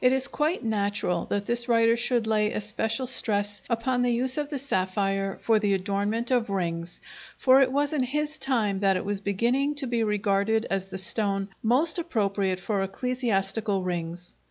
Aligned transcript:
It 0.01 0.13
is 0.13 0.27
quite 0.27 0.63
natural 0.63 1.25
that 1.25 1.45
this 1.45 1.69
writer 1.69 1.95
should 1.95 2.25
lay 2.25 2.53
especial 2.53 3.05
stress 3.05 3.61
upon 3.69 4.01
the 4.01 4.09
use 4.11 4.35
of 4.35 4.49
the 4.49 4.57
sapphire 4.57 5.37
for 5.39 5.59
the 5.59 5.75
adornment 5.75 6.31
of 6.31 6.49
rings, 6.49 6.99
for 7.37 7.61
it 7.61 7.71
was 7.71 7.93
in 7.93 8.01
his 8.01 8.39
time 8.39 8.79
that 8.79 8.97
it 8.97 9.05
was 9.05 9.21
beginning 9.21 9.75
to 9.75 9.85
be 9.85 10.03
regarded 10.03 10.65
as 10.71 10.85
the 10.85 10.97
stone 10.97 11.49
most 11.61 11.99
appropriate 11.99 12.59
for 12.59 12.81
ecclesiastical 12.81 13.83
rings. 13.83 14.35